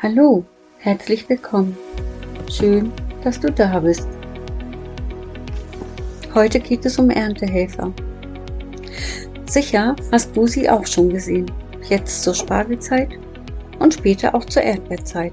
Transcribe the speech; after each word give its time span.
Hallo, 0.00 0.44
herzlich 0.76 1.28
willkommen. 1.28 1.76
Schön, 2.48 2.92
dass 3.24 3.40
du 3.40 3.50
da 3.50 3.80
bist. 3.80 4.06
Heute 6.32 6.60
geht 6.60 6.86
es 6.86 7.00
um 7.00 7.10
Erntehelfer. 7.10 7.92
Sicher 9.46 9.96
hast 10.12 10.36
du 10.36 10.46
sie 10.46 10.70
auch 10.70 10.86
schon 10.86 11.08
gesehen. 11.08 11.50
Jetzt 11.88 12.22
zur 12.22 12.32
Spargelzeit 12.32 13.08
und 13.80 13.94
später 13.94 14.36
auch 14.36 14.44
zur 14.44 14.62
Erdbeerzeit. 14.62 15.32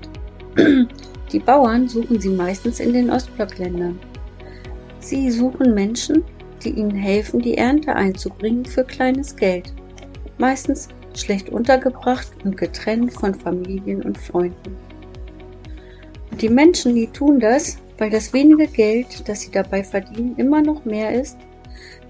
Die 1.32 1.40
Bauern 1.40 1.88
suchen 1.88 2.20
sie 2.20 2.30
meistens 2.30 2.80
in 2.80 2.94
den 2.94 3.12
Ostblockländern. 3.12 4.00
Sie 5.00 5.30
suchen 5.30 5.76
Menschen, 5.76 6.24
die 6.64 6.72
ihnen 6.72 6.96
helfen, 6.96 7.40
die 7.40 7.60
Ernte 7.60 7.96
einzubringen 7.96 8.66
für 8.66 8.84
kleines 8.84 9.36
Geld. 9.36 9.72
Meistens 10.40 10.90
schlecht 11.20 11.50
untergebracht 11.50 12.32
und 12.44 12.58
getrennt 12.58 13.14
von 13.14 13.34
Familien 13.34 14.04
und 14.04 14.18
Freunden. 14.18 14.78
Und 16.32 16.42
die 16.42 16.50
Menschen, 16.50 16.96
die 16.96 17.08
tun 17.08 17.40
das, 17.40 17.78
weil 17.98 18.10
das 18.10 18.34
wenige 18.34 18.68
Geld, 18.68 19.28
das 19.28 19.42
sie 19.42 19.52
dabei 19.52 19.84
verdienen, 19.84 20.36
immer 20.38 20.62
noch 20.62 20.86
mehr 20.86 21.14
ist 21.14 21.38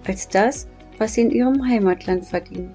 als 0.08 0.28
das, 0.28 0.68
was 0.98 1.14
sie 1.14 1.22
in 1.22 1.32
ihrem 1.32 1.68
Heimatland 1.68 2.26
verdienen. 2.26 2.74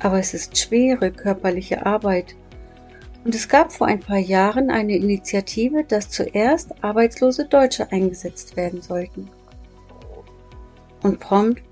Aber 0.00 0.18
es 0.18 0.34
ist 0.34 0.56
schwere 0.56 1.10
körperliche 1.10 1.86
Arbeit. 1.86 2.34
Und 3.24 3.34
es 3.34 3.48
gab 3.48 3.72
vor 3.72 3.86
ein 3.86 4.00
paar 4.00 4.18
Jahren 4.18 4.70
eine 4.70 4.96
Initiative, 4.96 5.84
dass 5.84 6.10
zuerst 6.10 6.72
arbeitslose 6.82 7.46
Deutsche 7.46 7.90
eingesetzt 7.92 8.56
werden 8.56 8.82
sollten. 8.82 9.28
Und 11.02 11.20
prompt 11.20 11.62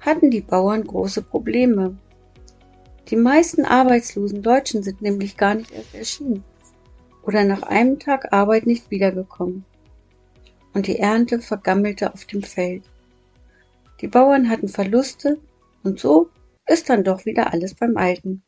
hatten 0.00 0.30
die 0.30 0.40
Bauern 0.40 0.84
große 0.84 1.22
Probleme, 1.22 1.96
die 3.08 3.16
meisten 3.16 3.64
arbeitslosen 3.64 4.42
Deutschen 4.42 4.82
sind 4.82 5.00
nämlich 5.00 5.36
gar 5.36 5.54
nicht 5.54 5.70
erst 5.70 5.94
erschienen 5.94 6.44
oder 7.22 7.44
nach 7.44 7.62
einem 7.62 7.98
Tag 7.98 8.32
Arbeit 8.32 8.66
nicht 8.66 8.90
wiedergekommen. 8.90 9.64
Und 10.74 10.86
die 10.86 10.98
Ernte 10.98 11.40
vergammelte 11.40 12.12
auf 12.12 12.24
dem 12.24 12.42
Feld. 12.42 12.84
Die 14.00 14.08
Bauern 14.08 14.50
hatten 14.50 14.68
Verluste 14.68 15.38
und 15.82 15.98
so 15.98 16.30
ist 16.66 16.90
dann 16.90 17.04
doch 17.04 17.24
wieder 17.24 17.52
alles 17.52 17.74
beim 17.74 17.96
Alten. 17.96 18.42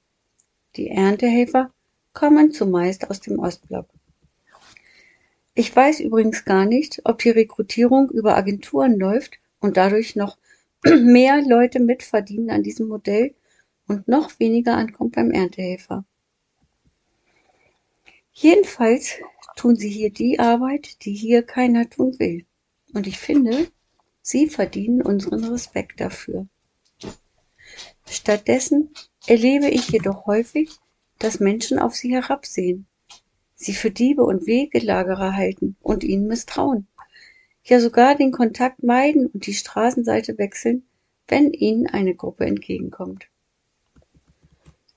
Die 0.76 0.90
Erntehelfer 0.90 1.72
kommen 2.12 2.52
zumeist 2.52 3.10
aus 3.10 3.20
dem 3.20 3.38
Ostblock. 3.38 3.88
Ich 5.54 5.74
weiß 5.74 6.00
übrigens 6.00 6.44
gar 6.44 6.66
nicht, 6.66 7.00
ob 7.04 7.18
die 7.18 7.30
Rekrutierung 7.30 8.10
über 8.10 8.36
Agenturen 8.36 8.98
läuft 8.98 9.38
und 9.60 9.76
dadurch 9.76 10.14
noch 10.14 10.36
mehr 10.84 11.42
Leute 11.42 11.80
mitverdienen 11.80 12.50
an 12.50 12.62
diesem 12.62 12.88
Modell 12.88 13.34
und 13.88 14.06
noch 14.06 14.38
weniger 14.38 14.76
ankommt 14.76 15.16
beim 15.16 15.30
Erntehelfer. 15.30 16.04
Jedenfalls 18.32 19.14
tun 19.56 19.74
sie 19.74 19.88
hier 19.88 20.10
die 20.10 20.38
Arbeit, 20.38 21.04
die 21.04 21.12
hier 21.12 21.42
keiner 21.42 21.90
tun 21.90 22.16
will. 22.20 22.46
Und 22.94 23.06
ich 23.06 23.18
finde, 23.18 23.68
sie 24.22 24.46
verdienen 24.46 25.02
unseren 25.02 25.42
Respekt 25.44 26.00
dafür. 26.00 26.46
Stattdessen 28.06 28.90
erlebe 29.26 29.68
ich 29.68 29.88
jedoch 29.88 30.26
häufig, 30.26 30.70
dass 31.18 31.40
Menschen 31.40 31.78
auf 31.78 31.96
sie 31.96 32.12
herabsehen, 32.12 32.86
sie 33.54 33.74
für 33.74 33.90
Diebe 33.90 34.22
und 34.22 34.46
Wegelagerer 34.46 35.34
halten 35.34 35.76
und 35.80 36.04
ihnen 36.04 36.28
misstrauen, 36.28 36.86
ja 37.64 37.80
sogar 37.80 38.14
den 38.14 38.30
Kontakt 38.30 38.82
meiden 38.82 39.26
und 39.26 39.46
die 39.46 39.54
Straßenseite 39.54 40.38
wechseln, 40.38 40.84
wenn 41.26 41.52
ihnen 41.52 41.86
eine 41.86 42.14
Gruppe 42.14 42.46
entgegenkommt. 42.46 43.28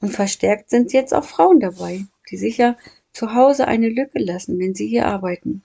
Und 0.02 0.09
verstärkt 0.09 0.69
sind 0.71 0.94
jetzt 0.94 1.13
auch 1.13 1.23
Frauen 1.23 1.59
dabei, 1.59 2.05
die 2.30 2.38
sicher 2.38 2.77
zu 3.13 3.35
Hause 3.35 3.67
eine 3.67 3.88
Lücke 3.88 4.19
lassen, 4.19 4.59
wenn 4.59 4.73
sie 4.73 4.88
hier 4.88 5.05
arbeiten. 5.05 5.63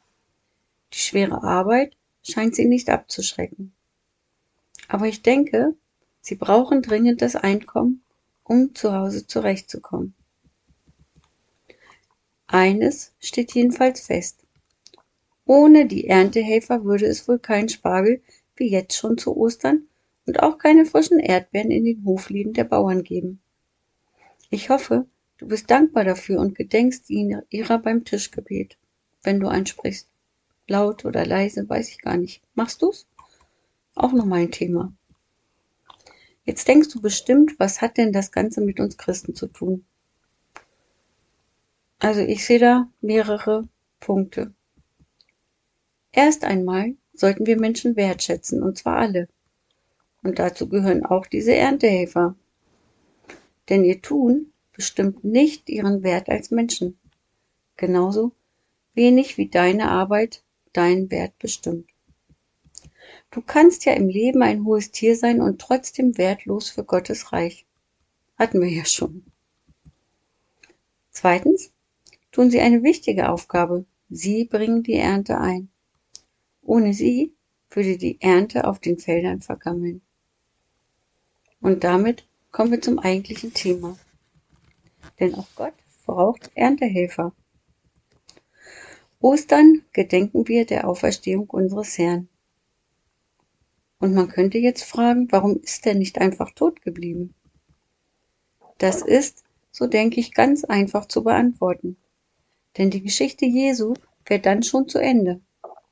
Die 0.92 0.98
schwere 0.98 1.42
Arbeit 1.42 1.96
scheint 2.22 2.54
sie 2.54 2.66
nicht 2.66 2.90
abzuschrecken. 2.90 3.72
Aber 4.88 5.06
ich 5.06 5.22
denke, 5.22 5.74
sie 6.20 6.34
brauchen 6.34 6.82
dringend 6.82 7.22
das 7.22 7.34
Einkommen, 7.34 8.02
um 8.44 8.74
zu 8.74 8.92
Hause 8.92 9.26
zurechtzukommen. 9.26 10.14
Eines 12.46 13.12
steht 13.18 13.54
jedenfalls 13.54 14.02
fest. 14.02 14.38
Ohne 15.44 15.86
die 15.86 16.08
Erntehelfer 16.08 16.84
würde 16.84 17.06
es 17.06 17.26
wohl 17.26 17.38
keinen 17.38 17.68
Spargel 17.68 18.20
wie 18.56 18.68
jetzt 18.68 18.96
schon 18.96 19.18
zu 19.18 19.36
Ostern 19.36 19.88
und 20.26 20.42
auch 20.42 20.58
keine 20.58 20.84
frischen 20.84 21.20
Erdbeeren 21.20 21.70
in 21.70 21.84
den 21.84 22.04
Hofläden 22.04 22.52
der 22.52 22.64
Bauern 22.64 23.02
geben. 23.02 23.40
Ich 24.50 24.70
hoffe, 24.70 25.06
du 25.38 25.48
bist 25.48 25.70
dankbar 25.70 26.04
dafür 26.04 26.40
und 26.40 26.54
gedenkst 26.54 27.10
ihrer 27.10 27.78
beim 27.78 28.04
Tischgebet, 28.04 28.78
wenn 29.22 29.40
du 29.40 29.48
einsprichst. 29.48 30.08
Laut 30.68 31.04
oder 31.04 31.24
leise, 31.24 31.68
weiß 31.68 31.90
ich 31.90 32.00
gar 32.00 32.16
nicht. 32.16 32.42
Machst 32.54 32.82
du's? 32.82 33.06
Auch 33.94 34.12
nochmal 34.12 34.40
ein 34.40 34.50
Thema. 34.50 34.92
Jetzt 36.44 36.68
denkst 36.68 36.90
du 36.90 37.00
bestimmt, 37.00 37.58
was 37.58 37.80
hat 37.80 37.96
denn 37.96 38.12
das 38.12 38.30
Ganze 38.30 38.60
mit 38.60 38.78
uns 38.78 38.96
Christen 38.96 39.34
zu 39.34 39.48
tun? 39.48 39.84
Also 41.98 42.20
ich 42.20 42.44
sehe 42.44 42.58
da 42.58 42.88
mehrere 43.00 43.68
Punkte. 44.00 44.54
Erst 46.12 46.44
einmal 46.44 46.94
sollten 47.14 47.46
wir 47.46 47.58
Menschen 47.58 47.96
wertschätzen, 47.96 48.62
und 48.62 48.78
zwar 48.78 48.96
alle. 48.96 49.28
Und 50.22 50.38
dazu 50.38 50.68
gehören 50.68 51.04
auch 51.04 51.26
diese 51.26 51.54
Erntehelfer, 51.54 52.36
denn 53.68 53.84
ihr 53.84 54.00
Tun 54.02 54.52
bestimmt 54.72 55.24
nicht 55.24 55.68
ihren 55.68 56.02
Wert 56.02 56.28
als 56.28 56.50
Menschen. 56.50 56.98
Genauso 57.76 58.32
wenig 58.94 59.36
wie 59.36 59.48
deine 59.48 59.90
Arbeit 59.90 60.42
deinen 60.72 61.10
Wert 61.10 61.38
bestimmt. 61.38 61.88
Du 63.30 63.40
kannst 63.42 63.84
ja 63.84 63.92
im 63.92 64.08
Leben 64.08 64.42
ein 64.42 64.64
hohes 64.64 64.90
Tier 64.90 65.16
sein 65.16 65.40
und 65.40 65.60
trotzdem 65.60 66.16
wertlos 66.16 66.70
für 66.70 66.84
Gottes 66.84 67.32
Reich. 67.32 67.66
Hatten 68.38 68.60
wir 68.60 68.68
ja 68.68 68.84
schon. 68.84 69.24
Zweitens 71.10 71.72
tun 72.32 72.50
sie 72.50 72.60
eine 72.60 72.82
wichtige 72.82 73.30
Aufgabe. 73.30 73.86
Sie 74.10 74.44
bringen 74.44 74.82
die 74.82 74.94
Ernte 74.94 75.38
ein. 75.38 75.68
Ohne 76.62 76.94
sie 76.94 77.32
würde 77.70 77.96
die 77.96 78.20
Ernte 78.20 78.66
auf 78.66 78.78
den 78.78 78.98
Feldern 78.98 79.40
vergammeln. 79.40 80.02
Und 81.60 81.84
damit 81.84 82.26
kommen 82.56 82.70
wir 82.70 82.80
zum 82.80 82.98
eigentlichen 82.98 83.52
Thema. 83.52 83.98
Denn 85.20 85.34
auch 85.34 85.46
Gott 85.56 85.74
braucht 86.06 86.50
Erntehelfer. 86.54 87.34
Ostern 89.20 89.82
gedenken 89.92 90.48
wir 90.48 90.64
der 90.64 90.88
Auferstehung 90.88 91.50
unseres 91.50 91.98
Herrn. 91.98 92.30
Und 93.98 94.14
man 94.14 94.28
könnte 94.28 94.56
jetzt 94.56 94.84
fragen, 94.84 95.30
warum 95.30 95.60
ist 95.60 95.86
er 95.86 95.96
nicht 95.96 96.18
einfach 96.18 96.50
tot 96.52 96.80
geblieben? 96.80 97.34
Das 98.78 99.02
ist, 99.02 99.44
so 99.70 99.86
denke 99.86 100.18
ich, 100.18 100.32
ganz 100.32 100.64
einfach 100.64 101.04
zu 101.04 101.24
beantworten. 101.24 101.98
Denn 102.78 102.88
die 102.88 103.02
Geschichte 103.02 103.44
Jesu 103.44 103.92
wäre 104.24 104.40
dann 104.40 104.62
schon 104.62 104.88
zu 104.88 104.98
Ende. 104.98 105.42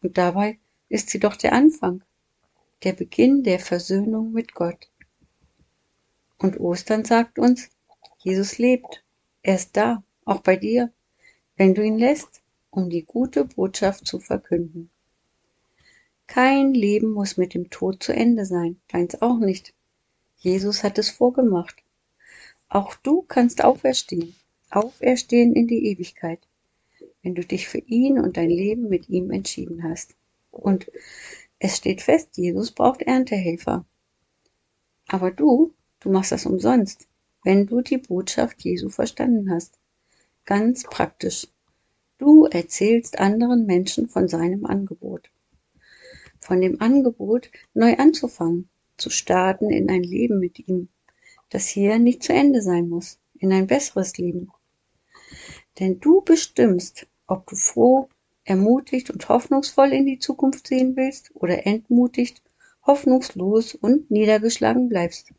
Und 0.00 0.16
dabei 0.16 0.58
ist 0.88 1.10
sie 1.10 1.19
doch 1.20 1.36
der 1.36 1.52
Anfang, 1.52 2.02
der 2.84 2.94
Beginn 2.94 3.42
der 3.42 3.58
Versöhnung 3.58 4.32
mit 4.32 4.54
Gott. 4.54 4.88
Und 6.44 6.60
Ostern 6.60 7.06
sagt 7.06 7.38
uns, 7.38 7.71
Jesus 8.19 8.59
lebt. 8.59 9.03
Er 9.43 9.55
ist 9.55 9.78
da, 9.78 10.05
auch 10.27 10.41
bei 10.41 10.56
dir, 10.56 10.93
wenn 11.56 11.72
du 11.72 11.82
ihn 11.82 11.97
lässt, 11.97 12.43
um 12.69 12.91
die 12.91 13.03
gute 13.03 13.47
Botschaft 13.47 14.06
zu 14.06 14.21
verkünden. 14.21 14.91
Kein 16.27 16.75
Leben 16.75 17.12
muss 17.12 17.38
mit 17.38 17.55
dem 17.55 17.71
Tod 17.71 18.03
zu 18.03 18.12
Ende 18.12 18.44
sein, 18.44 18.78
deins 18.88 19.22
auch 19.22 19.38
nicht. 19.38 19.72
Jesus 20.37 20.84
hat 20.84 20.99
es 20.99 21.09
vorgemacht. 21.09 21.77
Auch 22.69 22.94
du 22.94 23.22
kannst 23.22 23.65
auferstehen, 23.65 24.37
auferstehen 24.69 25.55
in 25.55 25.66
die 25.66 25.87
Ewigkeit, 25.87 26.40
wenn 27.23 27.35
du 27.35 27.43
dich 27.43 27.69
für 27.69 27.79
ihn 27.79 28.19
und 28.19 28.37
dein 28.37 28.50
Leben 28.50 28.90
mit 28.90 29.08
ihm 29.08 29.31
entschieden 29.31 29.82
hast. 29.82 30.14
Und 30.50 30.93
es 31.58 31.79
steht 31.79 32.02
fest, 32.02 32.37
Jesus 32.37 32.70
braucht 32.70 33.00
Erntehelfer. 33.00 33.87
Aber 35.08 35.31
du 35.31 35.73
Du 36.04 36.10
machst 36.10 36.32
das 36.32 36.44
umsonst, 36.44 37.08
wenn 37.44 37.66
du 37.66 37.80
die 37.80 37.96
Botschaft 37.96 38.62
Jesu 38.62 38.90
verstanden 38.90 39.50
hast. 39.50 39.78
Ganz 40.44 40.82
praktisch. 40.82 41.48
Du 42.18 42.44
erzählst 42.44 43.18
anderen 43.18 43.64
Menschen 43.64 44.06
von 44.10 44.28
seinem 44.28 44.66
Angebot. 44.66 45.30
Von 46.40 46.60
dem 46.60 46.82
Angebot, 46.82 47.50
neu 47.72 47.96
anzufangen, 47.96 48.68
zu 48.98 49.08
starten 49.08 49.70
in 49.70 49.88
ein 49.88 50.02
Leben 50.02 50.40
mit 50.40 50.68
ihm, 50.68 50.88
das 51.48 51.68
hier 51.68 51.98
nicht 51.98 52.22
zu 52.22 52.34
Ende 52.34 52.60
sein 52.60 52.90
muss, 52.90 53.18
in 53.38 53.50
ein 53.50 53.66
besseres 53.66 54.18
Leben. 54.18 54.50
Denn 55.80 56.00
du 56.00 56.20
bestimmst, 56.20 57.06
ob 57.26 57.46
du 57.46 57.56
froh, 57.56 58.10
ermutigt 58.44 59.08
und 59.08 59.26
hoffnungsvoll 59.30 59.94
in 59.94 60.04
die 60.04 60.18
Zukunft 60.18 60.66
sehen 60.66 60.96
willst 60.96 61.30
oder 61.34 61.66
entmutigt, 61.66 62.42
hoffnungslos 62.86 63.74
und 63.74 64.10
niedergeschlagen 64.10 64.90
bleibst. 64.90 65.32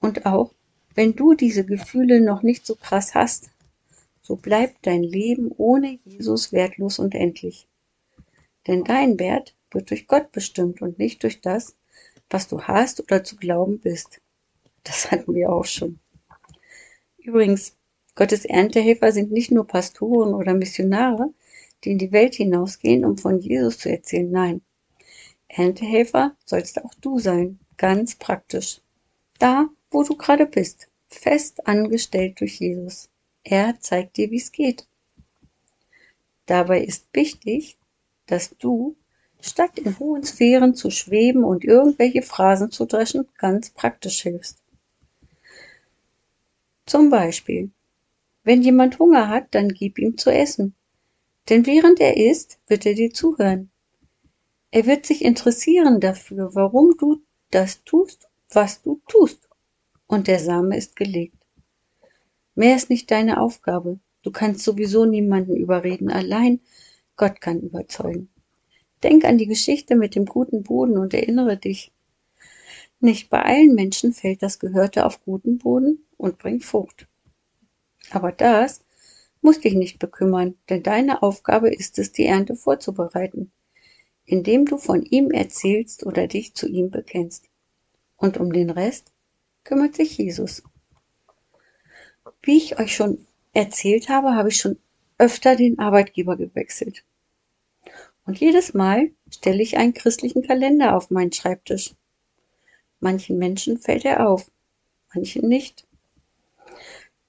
Und 0.00 0.26
auch, 0.26 0.52
wenn 0.94 1.14
du 1.14 1.34
diese 1.34 1.64
Gefühle 1.64 2.20
noch 2.20 2.42
nicht 2.42 2.66
so 2.66 2.74
krass 2.74 3.14
hast, 3.14 3.50
so 4.22 4.36
bleibt 4.36 4.86
dein 4.86 5.02
Leben 5.02 5.50
ohne 5.56 5.98
Jesus 6.04 6.52
wertlos 6.52 6.98
und 6.98 7.14
endlich. 7.14 7.68
Denn 8.66 8.84
dein 8.84 9.18
Wert 9.18 9.54
wird 9.70 9.90
durch 9.90 10.06
Gott 10.06 10.32
bestimmt 10.32 10.82
und 10.82 10.98
nicht 10.98 11.22
durch 11.22 11.40
das, 11.40 11.76
was 12.28 12.48
du 12.48 12.62
hast 12.62 13.00
oder 13.00 13.24
zu 13.24 13.36
glauben 13.36 13.78
bist. 13.78 14.20
Das 14.84 15.10
hatten 15.10 15.34
wir 15.34 15.52
auch 15.52 15.64
schon. 15.64 15.98
Übrigens, 17.18 17.76
Gottes 18.14 18.44
Erntehelfer 18.44 19.12
sind 19.12 19.30
nicht 19.30 19.50
nur 19.50 19.66
Pastoren 19.66 20.34
oder 20.34 20.54
Missionare, 20.54 21.32
die 21.84 21.92
in 21.92 21.98
die 21.98 22.12
Welt 22.12 22.34
hinausgehen, 22.34 23.04
um 23.04 23.16
von 23.16 23.38
Jesus 23.38 23.78
zu 23.78 23.90
erzählen. 23.90 24.30
Nein, 24.30 24.62
Erntehelfer 25.48 26.36
sollst 26.44 26.84
auch 26.84 26.94
du 27.00 27.18
sein, 27.18 27.58
ganz 27.76 28.14
praktisch. 28.14 28.80
Da, 29.38 29.68
wo 29.90 30.02
du 30.02 30.16
gerade 30.16 30.46
bist, 30.46 30.88
fest 31.08 31.66
angestellt 31.66 32.40
durch 32.40 32.60
Jesus. 32.60 33.08
Er 33.42 33.78
zeigt 33.80 34.16
dir, 34.16 34.30
wie 34.30 34.36
es 34.36 34.52
geht. 34.52 34.86
Dabei 36.46 36.82
ist 36.82 37.06
wichtig, 37.12 37.78
dass 38.26 38.56
du, 38.58 38.96
statt 39.40 39.78
in 39.78 39.98
hohen 39.98 40.22
Sphären 40.24 40.74
zu 40.74 40.90
schweben 40.90 41.44
und 41.44 41.64
irgendwelche 41.64 42.22
Phrasen 42.22 42.70
zu 42.70 42.86
dreschen, 42.86 43.28
ganz 43.38 43.70
praktisch 43.70 44.22
hilfst. 44.22 44.58
Zum 46.86 47.10
Beispiel, 47.10 47.70
wenn 48.42 48.62
jemand 48.62 48.98
Hunger 48.98 49.28
hat, 49.28 49.54
dann 49.54 49.68
gib 49.68 49.98
ihm 49.98 50.18
zu 50.18 50.30
essen. 50.30 50.74
Denn 51.48 51.66
während 51.66 52.00
er 52.00 52.16
isst, 52.16 52.58
wird 52.66 52.86
er 52.86 52.94
dir 52.94 53.12
zuhören. 53.12 53.70
Er 54.70 54.86
wird 54.86 55.06
sich 55.06 55.24
interessieren 55.24 56.00
dafür, 56.00 56.54
warum 56.54 56.96
du 56.96 57.22
das 57.50 57.82
tust, 57.84 58.28
was 58.50 58.82
du 58.82 59.00
tust. 59.08 59.49
Und 60.10 60.26
der 60.26 60.40
Same 60.40 60.76
ist 60.76 60.96
gelegt. 60.96 61.36
Mehr 62.56 62.74
ist 62.74 62.90
nicht 62.90 63.12
deine 63.12 63.40
Aufgabe. 63.40 64.00
Du 64.22 64.32
kannst 64.32 64.64
sowieso 64.64 65.04
niemanden 65.04 65.54
überreden. 65.54 66.10
Allein 66.10 66.58
Gott 67.14 67.40
kann 67.40 67.60
überzeugen. 67.60 68.28
Denk 69.04 69.24
an 69.24 69.38
die 69.38 69.46
Geschichte 69.46 69.94
mit 69.94 70.16
dem 70.16 70.26
guten 70.26 70.64
Boden 70.64 70.98
und 70.98 71.14
erinnere 71.14 71.56
dich. 71.56 71.92
Nicht 72.98 73.30
bei 73.30 73.40
allen 73.40 73.76
Menschen 73.76 74.12
fällt 74.12 74.42
das 74.42 74.58
Gehörte 74.58 75.06
auf 75.06 75.24
guten 75.24 75.58
Boden 75.58 76.04
und 76.16 76.38
bringt 76.38 76.64
Frucht. 76.64 77.06
Aber 78.10 78.32
das 78.32 78.80
muss 79.42 79.60
dich 79.60 79.74
nicht 79.74 80.00
bekümmern, 80.00 80.56
denn 80.68 80.82
deine 80.82 81.22
Aufgabe 81.22 81.72
ist 81.72 82.00
es, 82.00 82.10
die 82.10 82.26
Ernte 82.26 82.56
vorzubereiten, 82.56 83.52
indem 84.24 84.66
du 84.66 84.76
von 84.76 85.04
ihm 85.04 85.30
erzählst 85.30 86.04
oder 86.04 86.26
dich 86.26 86.54
zu 86.54 86.66
ihm 86.66 86.90
bekennst. 86.90 87.44
Und 88.16 88.38
um 88.38 88.52
den 88.52 88.70
Rest 88.70 89.12
kümmert 89.64 89.94
sich 89.94 90.16
Jesus. 90.18 90.62
Wie 92.42 92.56
ich 92.56 92.78
euch 92.78 92.94
schon 92.94 93.26
erzählt 93.52 94.08
habe, 94.08 94.34
habe 94.34 94.48
ich 94.48 94.56
schon 94.56 94.78
öfter 95.18 95.56
den 95.56 95.78
Arbeitgeber 95.78 96.36
gewechselt. 96.36 97.04
Und 98.24 98.38
jedes 98.38 98.74
Mal 98.74 99.10
stelle 99.30 99.62
ich 99.62 99.76
einen 99.76 99.94
christlichen 99.94 100.42
Kalender 100.42 100.96
auf 100.96 101.10
meinen 101.10 101.32
Schreibtisch. 101.32 101.94
Manchen 103.00 103.38
Menschen 103.38 103.78
fällt 103.78 104.04
er 104.04 104.28
auf, 104.28 104.50
manchen 105.14 105.48
nicht. 105.48 105.86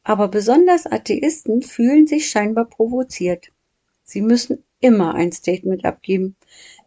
Aber 0.04 0.28
besonders 0.28 0.86
Atheisten 0.86 1.62
fühlen 1.62 2.08
sich 2.08 2.30
scheinbar 2.30 2.66
provoziert. 2.66 3.52
Sie 4.04 4.22
müssen 4.22 4.64
immer 4.80 5.16
ein 5.16 5.32
Statement 5.32 5.86
abgeben, 5.86 6.36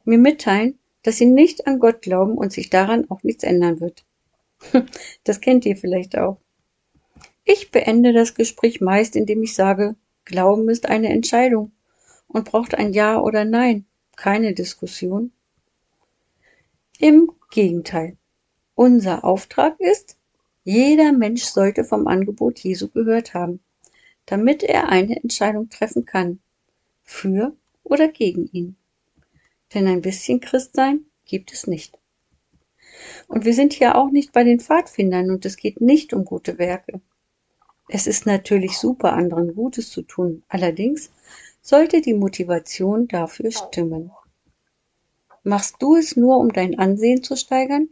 mir 0.04 0.18
mitteilen, 0.18 0.78
dass 1.02 1.18
sie 1.18 1.26
nicht 1.26 1.66
an 1.66 1.78
Gott 1.78 2.02
glauben 2.02 2.36
und 2.36 2.52
sich 2.52 2.70
daran 2.70 3.10
auch 3.10 3.22
nichts 3.22 3.44
ändern 3.44 3.80
wird. 3.80 4.04
Das 5.24 5.40
kennt 5.40 5.64
ihr 5.66 5.76
vielleicht 5.76 6.18
auch. 6.18 6.38
Ich 7.44 7.70
beende 7.70 8.12
das 8.12 8.34
Gespräch 8.34 8.80
meist, 8.80 9.16
indem 9.16 9.42
ich 9.42 9.54
sage, 9.54 9.96
Glauben 10.24 10.68
ist 10.70 10.88
eine 10.88 11.10
Entscheidung 11.10 11.72
und 12.26 12.46
braucht 12.46 12.74
ein 12.74 12.92
Ja 12.92 13.20
oder 13.20 13.44
Nein, 13.44 13.84
keine 14.16 14.54
Diskussion. 14.54 15.32
Im 16.98 17.30
Gegenteil. 17.50 18.16
Unser 18.74 19.24
Auftrag 19.24 19.78
ist, 19.78 20.16
jeder 20.64 21.12
Mensch 21.12 21.44
sollte 21.44 21.84
vom 21.84 22.06
Angebot 22.06 22.58
Jesu 22.60 22.88
gehört 22.88 23.34
haben, 23.34 23.60
damit 24.24 24.62
er 24.62 24.88
eine 24.88 25.22
Entscheidung 25.22 25.68
treffen 25.68 26.06
kann, 26.06 26.40
für 27.02 27.54
oder 27.82 28.08
gegen 28.08 28.48
ihn. 28.50 28.76
Denn 29.74 29.86
ein 29.86 30.00
bisschen 30.00 30.40
Christsein 30.40 31.04
gibt 31.26 31.52
es 31.52 31.66
nicht. 31.66 31.98
Und 33.28 33.44
wir 33.44 33.54
sind 33.54 33.72
hier 33.72 33.96
auch 33.96 34.10
nicht 34.10 34.32
bei 34.32 34.44
den 34.44 34.60
Pfadfindern 34.60 35.30
und 35.30 35.44
es 35.44 35.56
geht 35.56 35.80
nicht 35.80 36.12
um 36.12 36.24
gute 36.24 36.58
Werke. 36.58 37.00
Es 37.88 38.06
ist 38.06 38.26
natürlich 38.26 38.78
super, 38.78 39.12
anderen 39.12 39.54
Gutes 39.54 39.90
zu 39.90 40.02
tun. 40.02 40.42
Allerdings 40.48 41.10
sollte 41.60 42.00
die 42.00 42.14
Motivation 42.14 43.08
dafür 43.08 43.50
stimmen. 43.50 44.10
Machst 45.42 45.76
du 45.80 45.96
es 45.96 46.16
nur, 46.16 46.38
um 46.38 46.52
dein 46.52 46.78
Ansehen 46.78 47.22
zu 47.22 47.36
steigern 47.36 47.88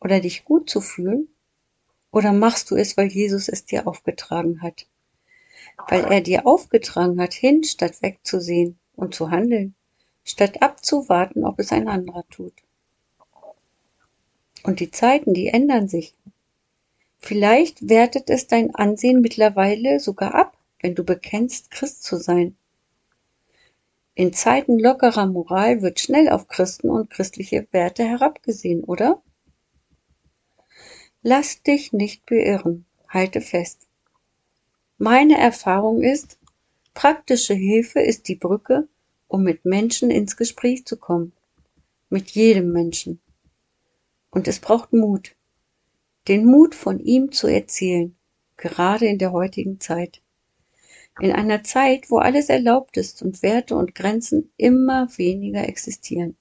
oder 0.00 0.20
dich 0.20 0.44
gut 0.44 0.70
zu 0.70 0.80
fühlen? 0.80 1.28
Oder 2.12 2.32
machst 2.32 2.70
du 2.70 2.76
es, 2.76 2.96
weil 2.96 3.08
Jesus 3.08 3.48
es 3.48 3.64
dir 3.64 3.88
aufgetragen 3.88 4.62
hat? 4.62 4.86
Weil 5.88 6.04
er 6.04 6.20
dir 6.20 6.46
aufgetragen 6.46 7.20
hat, 7.20 7.34
hin 7.34 7.64
statt 7.64 8.00
wegzusehen 8.02 8.78
und 8.94 9.16
zu 9.16 9.30
handeln, 9.30 9.74
statt 10.22 10.62
abzuwarten, 10.62 11.44
ob 11.44 11.58
es 11.58 11.72
ein 11.72 11.88
anderer 11.88 12.24
tut. 12.30 12.63
Und 14.64 14.80
die 14.80 14.90
Zeiten, 14.90 15.34
die 15.34 15.48
ändern 15.48 15.88
sich. 15.88 16.14
Vielleicht 17.18 17.88
wertet 17.88 18.30
es 18.30 18.46
dein 18.46 18.74
Ansehen 18.74 19.20
mittlerweile 19.20 20.00
sogar 20.00 20.34
ab, 20.34 20.56
wenn 20.80 20.94
du 20.94 21.04
bekennst, 21.04 21.70
Christ 21.70 22.02
zu 22.02 22.16
sein. 22.16 22.56
In 24.14 24.32
Zeiten 24.32 24.78
lockerer 24.78 25.26
Moral 25.26 25.82
wird 25.82 26.00
schnell 26.00 26.28
auf 26.28 26.48
Christen 26.48 26.88
und 26.88 27.10
christliche 27.10 27.66
Werte 27.72 28.04
herabgesehen, 28.04 28.84
oder? 28.84 29.22
Lass 31.22 31.62
dich 31.62 31.92
nicht 31.92 32.24
beirren, 32.26 32.86
halte 33.08 33.40
fest. 33.40 33.86
Meine 34.98 35.36
Erfahrung 35.36 36.02
ist, 36.02 36.38
praktische 36.94 37.54
Hilfe 37.54 38.00
ist 38.00 38.28
die 38.28 38.36
Brücke, 38.36 38.88
um 39.28 39.42
mit 39.42 39.64
Menschen 39.64 40.10
ins 40.10 40.36
Gespräch 40.36 40.86
zu 40.86 40.96
kommen. 40.96 41.32
Mit 42.08 42.30
jedem 42.30 42.72
Menschen. 42.72 43.20
Und 44.34 44.48
es 44.48 44.60
braucht 44.60 44.92
Mut 44.92 45.34
den 46.28 46.46
Mut 46.46 46.74
von 46.74 47.00
ihm 47.00 47.32
zu 47.32 47.46
erzählen, 47.46 48.16
gerade 48.56 49.06
in 49.06 49.18
der 49.18 49.32
heutigen 49.32 49.78
Zeit. 49.80 50.22
In 51.20 51.32
einer 51.32 51.62
Zeit, 51.62 52.10
wo 52.10 52.18
alles 52.18 52.48
erlaubt 52.48 52.96
ist 52.96 53.22
und 53.22 53.42
Werte 53.42 53.76
und 53.76 53.94
Grenzen 53.94 54.50
immer 54.56 55.08
weniger 55.16 55.68
existieren. 55.68 56.36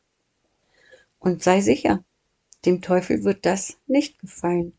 Und 1.20 1.44
sei 1.44 1.62
sicher, 1.62 2.04
dem 2.66 2.82
Teufel 2.82 3.24
wird 3.24 3.46
das 3.46 3.78
nicht 3.88 4.20
gefallen. 4.20 4.74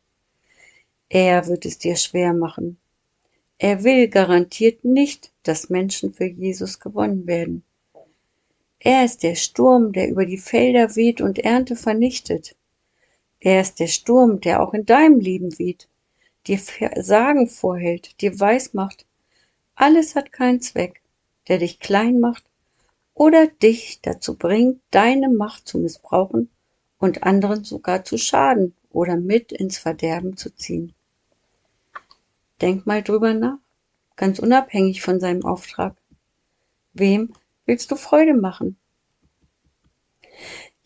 Er 1.08 1.46
wird 1.46 1.64
es 1.66 1.78
dir 1.78 1.96
schwer 1.96 2.32
machen. 2.32 2.78
Er 3.58 3.84
will 3.84 4.08
garantiert 4.08 4.84
nicht, 4.84 5.32
dass 5.42 5.70
Menschen 5.70 6.12
für 6.12 6.24
Jesus 6.24 6.80
gewonnen 6.80 7.26
werden. 7.26 7.62
Er 8.80 9.04
ist 9.04 9.22
der 9.22 9.36
Sturm, 9.36 9.92
der 9.92 10.08
über 10.08 10.26
die 10.26 10.38
Felder 10.38 10.96
weht 10.96 11.20
und 11.20 11.38
Ernte 11.38 11.76
vernichtet. 11.76 12.56
Er 13.44 13.60
ist 13.60 13.78
der 13.78 13.88
Sturm, 13.88 14.40
der 14.40 14.62
auch 14.62 14.72
in 14.72 14.86
deinem 14.86 15.20
Leben 15.20 15.58
weht, 15.58 15.86
dir 16.46 16.58
Sagen 16.96 17.46
vorhält, 17.46 18.22
dir 18.22 18.40
weismacht, 18.40 19.04
alles 19.74 20.14
hat 20.14 20.32
keinen 20.32 20.62
Zweck, 20.62 21.02
der 21.48 21.58
dich 21.58 21.78
klein 21.78 22.20
macht 22.20 22.44
oder 23.12 23.46
dich 23.46 24.00
dazu 24.00 24.34
bringt, 24.34 24.80
deine 24.90 25.28
Macht 25.28 25.68
zu 25.68 25.76
missbrauchen 25.76 26.48
und 26.98 27.24
anderen 27.24 27.64
sogar 27.64 28.02
zu 28.02 28.16
schaden 28.16 28.74
oder 28.88 29.18
mit 29.18 29.52
ins 29.52 29.76
Verderben 29.76 30.38
zu 30.38 30.48
ziehen. 30.48 30.94
Denk 32.62 32.86
mal 32.86 33.02
drüber 33.02 33.34
nach, 33.34 33.58
ganz 34.16 34.38
unabhängig 34.38 35.02
von 35.02 35.20
seinem 35.20 35.44
Auftrag. 35.44 35.94
Wem 36.94 37.34
willst 37.66 37.90
du 37.90 37.96
Freude 37.96 38.32
machen? 38.32 38.78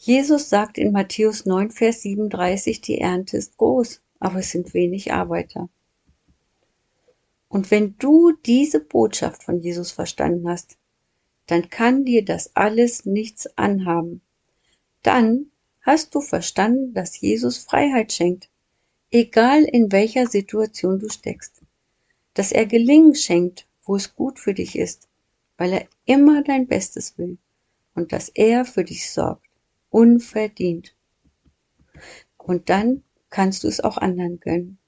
Jesus 0.00 0.48
sagt 0.48 0.78
in 0.78 0.92
Matthäus 0.92 1.44
9, 1.44 1.72
Vers 1.72 2.02
37, 2.02 2.80
die 2.80 2.98
Ernte 2.98 3.36
ist 3.36 3.56
groß, 3.56 4.00
aber 4.20 4.38
es 4.38 4.52
sind 4.52 4.72
wenig 4.72 5.12
Arbeiter. 5.12 5.68
Und 7.48 7.72
wenn 7.72 7.98
du 7.98 8.30
diese 8.30 8.78
Botschaft 8.78 9.42
von 9.42 9.58
Jesus 9.58 9.90
verstanden 9.90 10.48
hast, 10.48 10.78
dann 11.46 11.68
kann 11.68 12.04
dir 12.04 12.24
das 12.24 12.54
alles 12.54 13.06
nichts 13.06 13.48
anhaben. 13.58 14.20
Dann 15.02 15.50
hast 15.80 16.14
du 16.14 16.20
verstanden, 16.20 16.94
dass 16.94 17.20
Jesus 17.20 17.58
Freiheit 17.58 18.12
schenkt, 18.12 18.48
egal 19.10 19.64
in 19.64 19.90
welcher 19.90 20.28
Situation 20.28 21.00
du 21.00 21.08
steckst, 21.08 21.62
dass 22.34 22.52
er 22.52 22.66
Gelingen 22.66 23.16
schenkt, 23.16 23.66
wo 23.82 23.96
es 23.96 24.14
gut 24.14 24.38
für 24.38 24.54
dich 24.54 24.78
ist, 24.78 25.08
weil 25.56 25.72
er 25.72 25.88
immer 26.04 26.44
dein 26.44 26.68
Bestes 26.68 27.18
will 27.18 27.38
und 27.96 28.12
dass 28.12 28.28
er 28.28 28.64
für 28.64 28.84
dich 28.84 29.10
sorgt 29.10 29.47
unverdient. 29.90 30.95
Und 32.37 32.68
dann 32.68 33.02
kannst 33.30 33.64
du 33.64 33.68
es 33.68 33.80
auch 33.80 33.99
anderen 33.99 34.40
gönnen. 34.40 34.78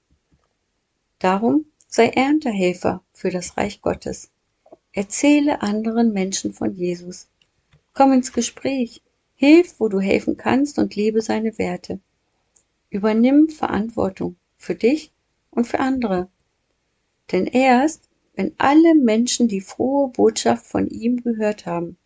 Darum 1.19 1.67
sei 1.87 2.09
Erntehelfer 2.09 3.05
für 3.13 3.31
das 3.31 3.57
Reich 3.57 3.83
Gottes. 3.83 4.31
Erzähle 4.93 5.63
anderen 5.63 6.13
Menschen 6.13 6.53
von 6.53 6.75
Jesus. 6.75 7.29
Komm 7.93 8.13
ins 8.13 8.33
Gespräch. 8.33 9.03
Hilf, 9.35 9.79
wo 9.79 9.89
du 9.89 10.01
helfen 10.01 10.37
kannst 10.37 10.79
und 10.79 10.97
lebe 10.97 11.23
seine 11.23 11.59
Werte. 11.59 12.01
Übernimm 12.91 13.49
Verantwortung 13.49 14.37
für 14.57 14.75
dich 14.75 15.13
und 15.51 15.67
für 15.67 15.81
andere. 15.81 16.29
Denn 17.33 17.47
erst, 17.47 18.09
wenn 18.35 18.53
alle 18.59 18.95
Menschen 18.95 19.49
die 19.49 19.61
frohe 19.61 20.09
Botschaft 20.09 20.67
von 20.67 20.89
ihm 20.89 21.23
gehört 21.23 21.67
haben, 21.67 21.97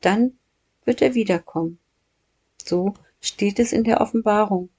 dann 0.00 0.38
wird 0.84 1.02
er 1.02 1.14
wiederkommen. 1.14 1.78
So 2.64 2.94
steht 3.20 3.58
es 3.58 3.72
in 3.72 3.84
der 3.84 4.00
Offenbarung. 4.00 4.70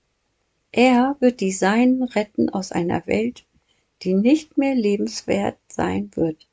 Er 0.72 1.15
wird 1.20 1.39
die 1.39 1.51
Seinen 1.51 2.01
retten 2.01 2.50
aus 2.50 2.72
einer 2.72 3.06
Welt, 3.06 3.46
die 4.01 4.15
nicht 4.15 4.58
mehr 4.58 4.74
lebenswert 4.74 5.58
sein 5.68 6.10
wird. 6.15 6.48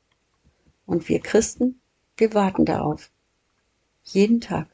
Und 0.85 1.09
wir 1.09 1.19
Christen, 1.19 1.81
wir 2.17 2.35
warten 2.35 2.65
darauf. 2.65 3.09
Jeden 4.03 4.41
Tag. 4.41 4.67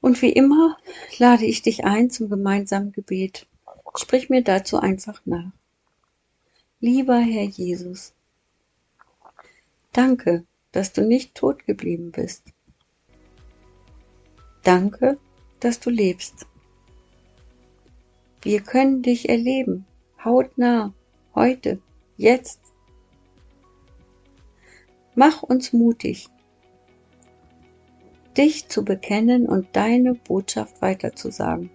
Und 0.00 0.22
wie 0.22 0.32
immer 0.32 0.76
lade 1.18 1.44
ich 1.44 1.62
dich 1.62 1.84
ein 1.84 2.10
zum 2.10 2.30
gemeinsamen 2.30 2.92
Gebet. 2.92 3.46
Sprich 3.96 4.30
mir 4.30 4.44
dazu 4.44 4.78
einfach 4.78 5.20
nach. 5.24 5.50
Lieber 6.78 7.18
Herr 7.18 7.44
Jesus, 7.44 8.12
danke, 9.92 10.44
dass 10.70 10.92
du 10.92 11.02
nicht 11.02 11.34
tot 11.34 11.66
geblieben 11.66 12.12
bist. 12.12 12.44
Danke, 14.68 15.16
dass 15.60 15.80
du 15.80 15.88
lebst. 15.88 16.46
Wir 18.42 18.60
können 18.60 19.00
dich 19.00 19.30
erleben, 19.30 19.86
hautnah, 20.22 20.92
heute, 21.34 21.80
jetzt. 22.18 22.60
Mach 25.14 25.42
uns 25.42 25.72
mutig, 25.72 26.28
dich 28.36 28.68
zu 28.68 28.84
bekennen 28.84 29.46
und 29.46 29.68
deine 29.72 30.12
Botschaft 30.12 30.82
weiterzusagen. 30.82 31.70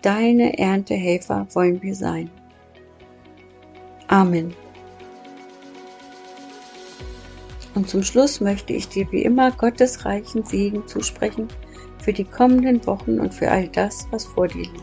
Deine 0.00 0.58
Erntehelfer 0.58 1.46
wollen 1.52 1.82
wir 1.82 1.94
sein. 1.94 2.30
Amen. 4.08 4.54
Und 7.74 7.88
zum 7.88 8.02
Schluss 8.02 8.40
möchte 8.40 8.72
ich 8.72 8.88
dir 8.88 9.10
wie 9.12 9.22
immer 9.22 9.52
Gottes 9.52 10.04
reichen 10.04 10.44
Segen 10.44 10.86
zusprechen 10.86 11.48
für 12.02 12.12
die 12.12 12.24
kommenden 12.24 12.84
Wochen 12.86 13.20
und 13.20 13.32
für 13.32 13.50
all 13.50 13.68
das, 13.68 14.06
was 14.10 14.24
vor 14.24 14.48
dir 14.48 14.62
liegt. 14.62 14.82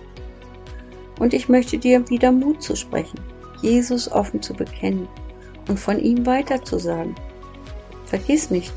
Und 1.20 1.34
ich 1.34 1.50
möchte 1.50 1.78
dir 1.78 2.08
wieder 2.10 2.32
Mut 2.32 2.62
zusprechen, 2.62 3.20
Jesus 3.62 4.12
offen 4.12 4.42
zu 4.42 4.54
bekennen 4.54 5.08
und 5.68 5.80
von 5.80 6.00
ihm 6.00 6.26
weiterzusagen. 6.26 7.16
Vergiss 8.06 8.52
nicht, 8.52 8.72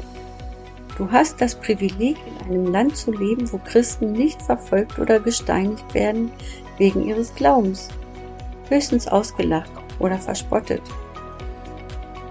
du 0.97 1.11
hast 1.11 1.41
das 1.41 1.55
Privileg, 1.55 2.17
in 2.27 2.47
einem 2.47 2.73
Land 2.73 2.97
zu 2.97 3.13
leben, 3.13 3.51
wo 3.53 3.59
Christen 3.59 4.13
nicht 4.13 4.41
verfolgt 4.43 4.99
oder 4.99 5.21
gesteinigt 5.21 5.95
werden 5.95 6.33
wegen 6.79 7.07
ihres 7.07 7.35
Glaubens, 7.35 7.89
höchstens 8.69 9.07
ausgelacht 9.07 9.71
oder 9.99 10.19
verspottet. 10.19 10.83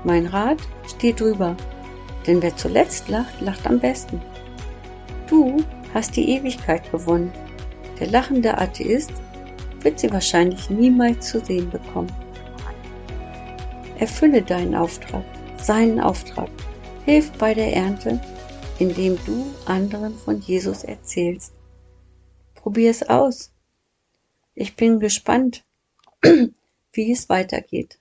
Mein 0.04 0.28
Rat 0.28 0.60
steht 0.88 1.20
drüber, 1.20 1.56
denn 2.26 2.42
wer 2.42 2.56
zuletzt 2.56 3.10
lacht, 3.10 3.42
lacht 3.42 3.66
am 3.68 3.80
besten. 3.80 4.22
Du 5.28 5.58
hast 5.94 6.16
die 6.16 6.30
Ewigkeit 6.30 6.90
gewonnen. 6.92 7.32
Der 8.00 8.08
lachende 8.08 8.58
Atheist 8.58 9.12
wird 9.82 10.00
sie 10.00 10.12
wahrscheinlich 10.12 10.70
niemals 10.70 11.30
zu 11.30 11.44
sehen 11.44 11.70
bekommen. 11.70 12.12
Erfülle 13.98 14.42
deinen 14.42 14.76
Auftrag, 14.76 15.24
seinen 15.58 16.00
Auftrag. 16.00 16.50
Hilf 17.06 17.32
bei 17.34 17.54
der 17.54 17.76
Ernte, 17.76 18.20
indem 18.80 19.18
du 19.26 19.46
anderen 19.66 20.16
von 20.16 20.40
Jesus 20.40 20.84
erzählst. 20.84 21.54
Probier 22.56 22.92
es 22.92 23.04
aus. 23.08 23.52
Ich 24.56 24.76
bin 24.76 25.00
gespannt, 25.00 25.66
wie 26.94 27.12
es 27.12 27.30
weitergeht. 27.30 28.00